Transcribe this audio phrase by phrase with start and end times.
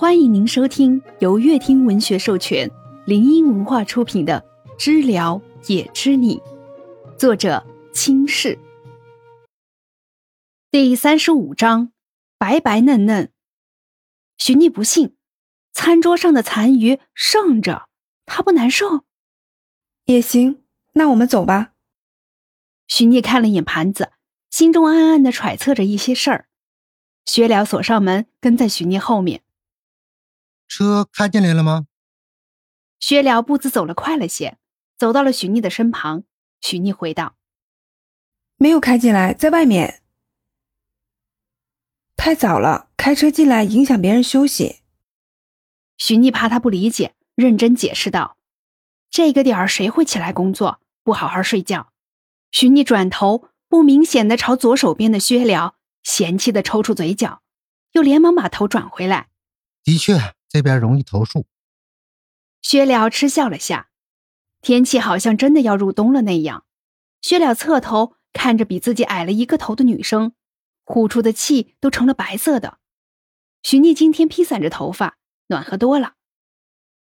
[0.00, 2.70] 欢迎您收听由乐听文学授权、
[3.04, 4.44] 林音文化出品的
[4.78, 6.36] 《知了也知你》，
[7.16, 8.56] 作者清世。
[10.70, 11.90] 第三十五章：
[12.38, 13.32] 白白嫩嫩。
[14.36, 15.16] 许逆不信，
[15.72, 17.88] 餐桌上的残余剩着，
[18.24, 19.02] 他不难受。
[20.04, 20.62] 也行，
[20.92, 21.72] 那我们走吧。
[22.86, 24.12] 许逆看了眼盘子，
[24.48, 26.46] 心中暗暗的揣测着一些事儿。
[27.24, 29.42] 薛了锁上门，跟在许逆后面。
[30.68, 31.86] 车开进来了吗？
[33.00, 34.58] 薛辽步子走了快了些，
[34.96, 36.24] 走到了许逆的身旁。
[36.60, 37.36] 许逆回道
[38.58, 40.02] ：“没有开进来，在外面。
[42.16, 44.80] 太早了，开车进来影响别人休息。”
[45.96, 48.36] 许逆怕他不理解，认真解释道
[49.10, 51.92] ：“这个点儿谁会起来工作，不好好睡觉？”
[52.50, 57.42] 许逆转头，不明显的朝左手边的薛辽嫌弃的抽出嘴角，
[57.92, 59.28] 又连忙把头转回来。
[59.84, 60.34] 的确。
[60.58, 61.46] 这边容易投诉。
[62.62, 63.90] 薛了嗤笑了下，
[64.60, 66.64] 天气好像真的要入冬了那样。
[67.20, 70.32] 薛了侧头看着比自己矮了一个头的女生，
[70.82, 72.78] 呼出的气都成了白色的。
[73.62, 76.14] 许逆今天披散着头发，暖和多了。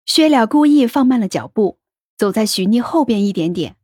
[0.07, 1.77] 薛了故意放慢了脚步，
[2.17, 3.77] 走在许逆后边一点点，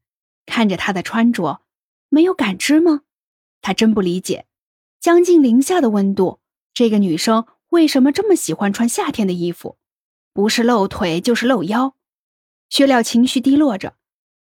[0.48, 1.62] 看着她的穿着，
[2.10, 3.02] 没有感知吗？
[3.62, 4.48] 他真不理解，
[5.00, 6.40] 将近零下的温度，
[6.74, 7.46] 这个女生。
[7.70, 9.78] 为什么这么喜欢穿夏天的衣服？
[10.34, 11.96] 不是露腿就是露腰。
[12.70, 13.96] 薛了情绪低落着，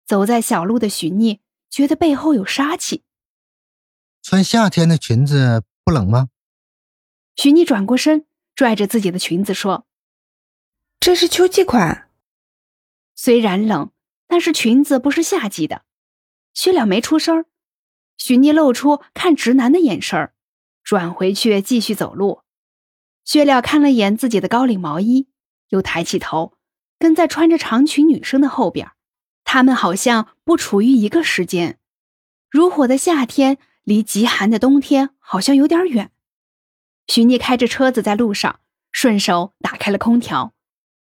[0.05, 3.05] 走在小路的许逆觉得背后有杀气。
[4.23, 6.29] 穿夏天的裙子不冷吗？
[7.37, 9.87] 许逆转过身，拽着自己的裙子说
[10.99, 12.11] ：“这是秋季款。
[13.15, 13.93] 虽然冷，
[14.27, 15.85] 但是裙子不是夏季的。”
[16.55, 17.45] 薛了没出声
[18.17, 20.33] 许逆露出看直男的眼神
[20.83, 22.43] 转回去继续走路。
[23.29, 25.29] 薛了看了眼自己的高领毛衣，
[25.69, 26.55] 又抬起头，
[26.99, 28.93] 跟在穿着长裙女生的后边。
[29.45, 31.79] 他们好像不处于一个时间。
[32.51, 36.11] 如火的夏天离极寒的冬天好像有点远。
[37.07, 38.61] 许逆开着车子在路上，
[38.93, 40.55] 顺手打开了空调。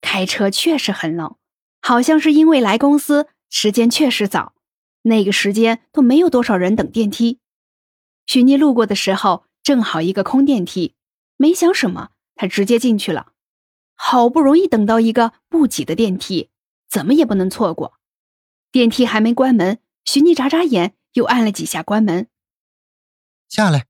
[0.02, 1.36] 开车确实很冷，
[1.82, 4.56] 好像是因为来公司时间确实早，
[5.04, 7.38] 那个时间都没有多少人等电梯。
[8.26, 10.96] 许逆路过的时候，正好一个空电梯。
[11.38, 13.34] 没想什么，他直接进去了。
[13.96, 16.50] 好不容易等到一个不挤的电梯，
[16.90, 17.94] 怎么也不能错过。
[18.72, 22.28] 电梯还没关门，徐妮眨眨眼，又按了几下关门。
[23.48, 23.88] 下来。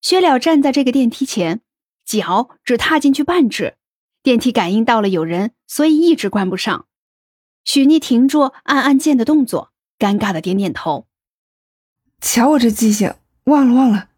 [0.00, 1.60] 薛了站在这个电梯前，
[2.04, 3.76] 脚只踏进去半指，
[4.22, 6.86] 电梯感应到了有人，所以一直关不上。
[7.64, 11.08] 许逆停住按按键的动作，尴尬的点点头。
[12.20, 13.14] 瞧我这记性，
[13.44, 14.10] 忘了忘了。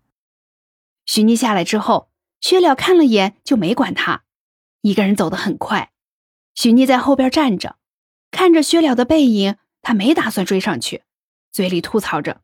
[1.07, 2.10] 许逆下来之后。
[2.41, 4.25] 薛了看了眼，就没管他，
[4.81, 5.93] 一个人走得很快。
[6.55, 7.79] 许妮在后边站着，
[8.31, 11.05] 看着薛了的背影，他没打算追上去，
[11.53, 12.43] 嘴里吐槽着：“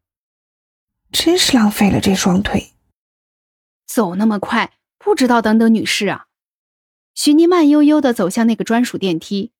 [1.10, 2.74] 真是浪费了这双腿，
[3.86, 6.26] 走那么快，不知道等等女士啊。”
[7.14, 9.52] 许妮慢悠悠的走向那个专属电梯，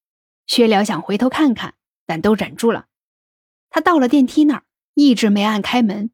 [0.46, 1.74] 薛了想回头看看，
[2.04, 2.86] 但都忍住了。
[3.70, 4.64] 他到了电梯那儿，
[4.94, 6.10] 一直没按开门，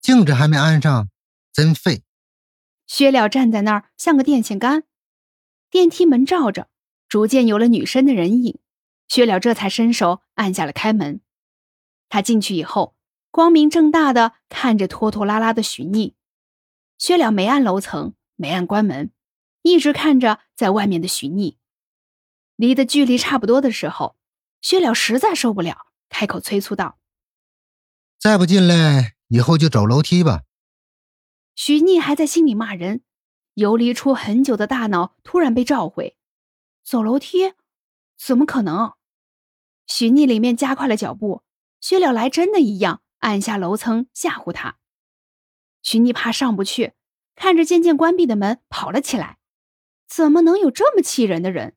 [0.00, 1.08] 镜子还没安上，
[1.52, 2.02] 真废。
[2.90, 4.82] 薛了站在那儿，像个电线杆。
[5.70, 6.68] 电梯门照着，
[7.08, 8.58] 逐渐有了女生的人影。
[9.06, 11.20] 薛了这才伸手按下了开门。
[12.08, 12.96] 他进去以后，
[13.30, 16.16] 光明正大的看着拖拖拉拉的许逆。
[16.98, 19.12] 薛了没按楼层，没按关门，
[19.62, 21.58] 一直看着在外面的许逆。
[22.56, 24.16] 离的距离差不多的时候，
[24.60, 26.98] 薛了实在受不了，开口催促道
[28.18, 30.42] ：“再不进来，以后就走楼梯吧。”
[31.62, 33.02] 许逆还在心里骂人，
[33.52, 36.16] 游离出很久的大脑突然被召回，
[36.82, 37.52] 走楼梯？
[38.16, 38.94] 怎么可能？
[39.86, 41.42] 许逆里面加快了脚步，
[41.78, 44.78] 薛了来真的一样按下楼层吓唬他。
[45.82, 46.94] 许逆怕上不去，
[47.34, 49.36] 看着渐渐关闭的门跑了起来。
[50.08, 51.76] 怎么能有这么气人的人？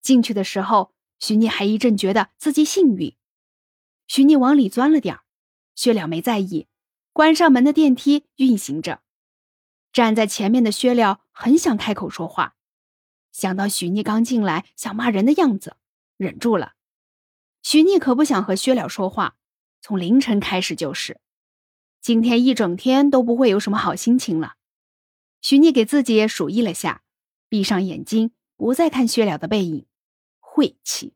[0.00, 3.14] 进去的时候，许逆还一阵觉得自己幸运。
[4.06, 5.18] 许逆往里钻了点
[5.74, 6.68] 薛了没在意。
[7.14, 9.00] 关上门的电梯运行着，
[9.92, 12.56] 站在前面的薛了很想开口说话，
[13.30, 15.76] 想到许逆刚进来想骂人的样子，
[16.16, 16.72] 忍住了。
[17.62, 19.36] 许逆可不想和薛了说话，
[19.80, 21.20] 从凌晨开始就是，
[22.00, 24.56] 今天一整天都不会有什么好心情了。
[25.40, 27.02] 许逆给自己数一了下，
[27.48, 29.86] 闭上眼睛，不再看薛了的背影，
[30.40, 31.14] 晦气。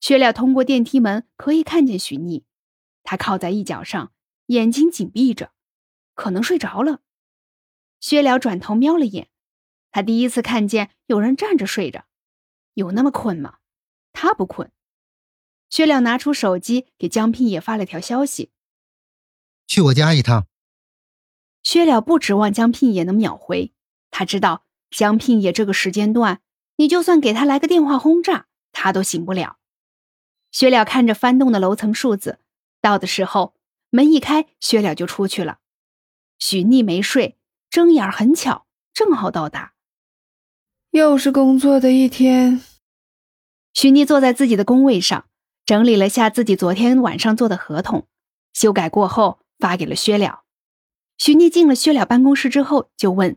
[0.00, 2.44] 薛了通过电梯门可以看见许逆，
[3.02, 4.12] 他靠在一角上。
[4.48, 5.52] 眼睛紧闭着，
[6.14, 7.00] 可能睡着了。
[8.00, 9.28] 薛了转头瞄了眼，
[9.90, 12.04] 他第一次看见有人站着睡着，
[12.74, 13.58] 有那么困吗？
[14.12, 14.70] 他不困。
[15.70, 18.50] 薛了拿出手机给江聘也发了条消息
[19.68, 20.46] ：“去我家一趟。”
[21.62, 23.74] 薛了不指望江聘也能秒回，
[24.10, 26.40] 他知道江聘也这个时间段，
[26.76, 29.58] 你就算给他来个电话轰炸，他都醒不了。
[30.50, 32.38] 薛了看着翻动的楼层数字，
[32.80, 33.54] 到的时候
[33.90, 35.58] 门一开，薛了就出去了。
[36.38, 37.38] 许逆没睡，
[37.70, 39.72] 睁眼很巧，正好到达。
[40.90, 42.60] 又是工作的一天。
[43.74, 45.26] 许逆坐在自己的工位上，
[45.64, 48.06] 整理了下自己昨天晚上做的合同，
[48.52, 50.42] 修改过后发给了薛了。
[51.16, 53.36] 许逆进了薛了办公室之后，就问：“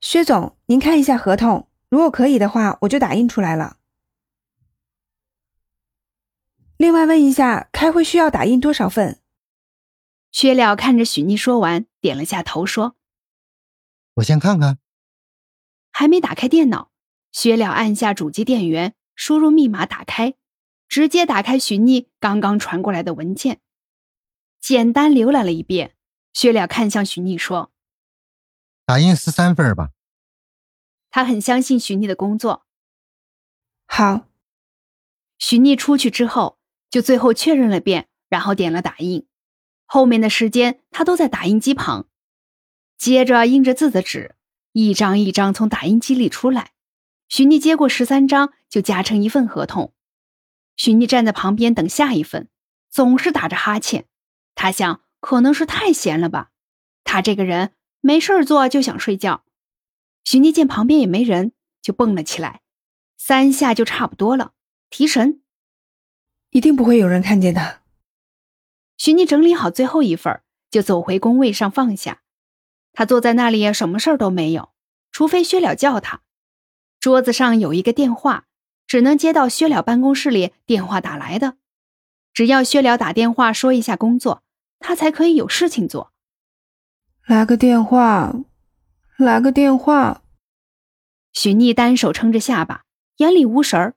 [0.00, 3.78] 薛总，您看一下合同，如果可以的话，我就打印出来了。
[6.76, 9.18] 另外问一下，开会需要打印多少份？”
[10.32, 12.96] 薛了看着许逆说完，点了下头，说
[14.14, 14.78] ：“我先看看。”
[15.92, 16.90] 还没打开电脑，
[17.32, 20.34] 薛了按下主机电源，输入密码打开，
[20.88, 23.60] 直接打开许逆刚刚传过来的文件，
[24.60, 25.96] 简单浏览了一遍。
[26.32, 27.72] 薛了看向许逆说
[28.86, 29.90] ：“打印十三份吧。”
[31.10, 32.66] 他很相信许逆的工作。
[33.86, 34.28] 好。
[35.38, 39.26] 许逆出去之后，就最后确认了遍，然后点了打印。
[39.92, 42.06] 后面的时间，他都在打印机旁，
[42.96, 44.36] 接着印着字的纸。
[44.70, 46.70] 一张一张从打印机里出来，
[47.28, 49.92] 许妮接过十三张，就夹成一份合同。
[50.76, 52.48] 许妮站在旁边等下一份，
[52.88, 54.06] 总是打着哈欠。
[54.54, 56.50] 他想，可能是太闲了吧。
[57.02, 59.42] 他这个人没事做就想睡觉。
[60.22, 61.50] 许妮见旁边也没人，
[61.82, 62.60] 就蹦了起来，
[63.16, 64.52] 三下就差不多了，
[64.88, 65.42] 提神。
[66.50, 67.79] 一定不会有人看见的。
[69.00, 72.20] 许逆整理好最后一份，就走回工位上放下。
[72.92, 74.72] 他坐在那里，什么事儿都没有，
[75.10, 76.20] 除非薛了叫他。
[77.00, 78.44] 桌子上有一个电话，
[78.86, 81.56] 只能接到薛了办公室里电话打来的。
[82.34, 84.42] 只要薛了打电话说一下工作，
[84.78, 86.12] 他才可以有事情做。
[87.24, 88.34] 来个电话，
[89.16, 90.22] 来个电话。
[91.32, 92.84] 许逆单手撑着下巴，
[93.16, 93.94] 眼里无神儿，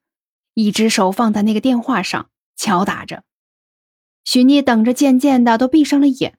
[0.53, 3.25] 一只手放在那个电话上敲打着。
[4.23, 6.37] 许逆等着，渐渐的都闭上了眼。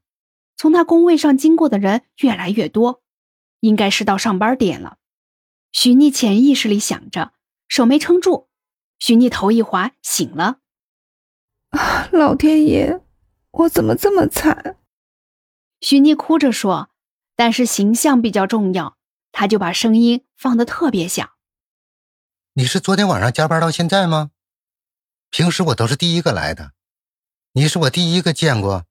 [0.57, 3.03] 从他工位上经过的人越来越多，
[3.61, 4.99] 应该是到上班点了。
[5.73, 7.33] 许逆潜意识里想着，
[7.67, 8.49] 手没撑住，
[9.01, 10.61] 许逆头一滑醒了。
[11.71, 13.01] 啊，老天爷，
[13.51, 14.77] 我怎么这么惨？
[15.81, 16.91] 许逆哭着说，
[17.35, 18.97] 但是形象比较重要，
[19.33, 21.29] 他就把声音放得特别响。
[22.53, 24.31] 你是昨天晚上加班到现在吗？
[25.31, 26.74] 平时我都是第一个来的，
[27.57, 28.85] 你是我第一个见过。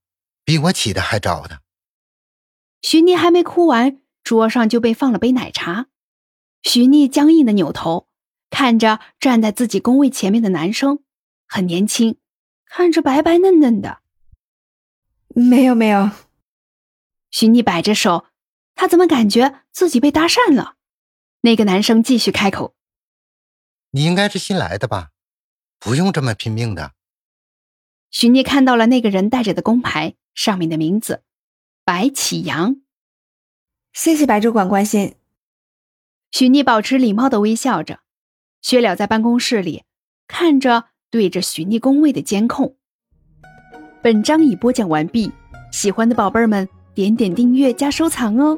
[0.45, 1.62] 比我起的还早的。
[2.81, 5.88] 徐妮还没哭完，桌上就被放了杯奶茶。
[6.63, 8.10] 徐妮僵硬的扭头，
[8.50, 11.04] 看着站在自己工位前面的男生，
[11.48, 12.18] 很年轻，
[12.65, 14.00] 看着白白嫩嫩的。
[15.27, 16.12] 没有没有。
[17.31, 18.27] 徐妮摆着手，
[18.75, 20.75] 她怎么感觉自己被搭讪了？
[21.42, 22.75] 那个男生继续开口
[23.92, 25.12] ：“你应该是新来的吧？
[25.80, 26.94] 不用这么拼命的。”
[28.13, 30.13] 徐妮看到了那个人带着的工牌。
[30.36, 31.21] 上面的名字，
[31.86, 32.77] 白启阳。
[33.94, 35.14] 谢谢白主管关心。
[36.31, 37.99] 许聂保持礼貌的微笑着。
[38.64, 39.83] 薛了在办公室里
[40.28, 42.78] 看着对着许逆工位的监控。
[44.02, 45.31] 本章已播讲完毕，
[45.71, 48.57] 喜欢的宝贝们点点订阅加收藏哦。